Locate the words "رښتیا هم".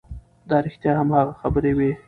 0.65-1.09